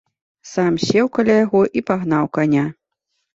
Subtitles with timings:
[0.51, 2.65] Сам сеў каля яго і пагнаў каня.